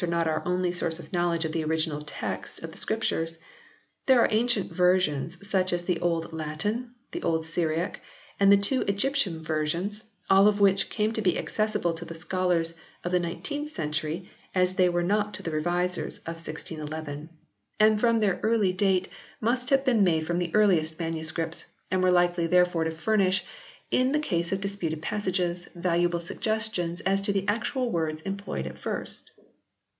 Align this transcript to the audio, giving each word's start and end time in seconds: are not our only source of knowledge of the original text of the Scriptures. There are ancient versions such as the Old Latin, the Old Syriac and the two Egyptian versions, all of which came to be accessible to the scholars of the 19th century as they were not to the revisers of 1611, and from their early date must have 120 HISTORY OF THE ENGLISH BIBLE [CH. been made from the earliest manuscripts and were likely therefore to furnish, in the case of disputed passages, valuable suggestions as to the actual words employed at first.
are 0.03 0.07
not 0.07 0.27
our 0.27 0.41
only 0.47 0.71
source 0.71 0.97
of 0.97 1.13
knowledge 1.13 1.45
of 1.45 1.51
the 1.51 1.63
original 1.63 2.01
text 2.01 2.63
of 2.63 2.71
the 2.71 2.77
Scriptures. 2.79 3.37
There 4.07 4.19
are 4.19 4.27
ancient 4.31 4.71
versions 4.71 5.37
such 5.47 5.71
as 5.71 5.83
the 5.83 5.99
Old 5.99 6.33
Latin, 6.33 6.95
the 7.11 7.21
Old 7.21 7.45
Syriac 7.45 7.99
and 8.39 8.51
the 8.51 8.57
two 8.57 8.81
Egyptian 8.87 9.43
versions, 9.43 10.03
all 10.27 10.47
of 10.47 10.59
which 10.59 10.89
came 10.89 11.13
to 11.13 11.21
be 11.21 11.37
accessible 11.37 11.93
to 11.93 12.03
the 12.03 12.15
scholars 12.15 12.73
of 13.03 13.11
the 13.11 13.19
19th 13.19 13.69
century 13.69 14.27
as 14.55 14.73
they 14.73 14.89
were 14.89 15.03
not 15.03 15.35
to 15.35 15.43
the 15.43 15.51
revisers 15.51 16.17
of 16.25 16.33
1611, 16.37 17.29
and 17.79 17.99
from 17.99 18.19
their 18.21 18.39
early 18.41 18.73
date 18.73 19.07
must 19.39 19.69
have 19.69 19.81
120 19.81 19.81
HISTORY 19.81 19.85
OF 19.85 19.85
THE 19.85 19.85
ENGLISH 19.85 19.85
BIBLE 19.85 19.85
[CH. 19.85 19.85
been 19.85 20.03
made 20.03 20.25
from 20.25 20.37
the 20.39 20.51
earliest 20.55 20.99
manuscripts 21.37 21.65
and 21.91 22.01
were 22.01 22.09
likely 22.09 22.47
therefore 22.47 22.85
to 22.85 22.89
furnish, 22.91 23.43
in 23.91 24.13
the 24.13 24.19
case 24.19 24.51
of 24.51 24.59
disputed 24.61 25.03
passages, 25.03 25.67
valuable 25.75 26.19
suggestions 26.19 27.01
as 27.01 27.21
to 27.21 27.31
the 27.31 27.47
actual 27.47 27.91
words 27.91 28.23
employed 28.23 28.65
at 28.65 28.79
first. 28.79 29.29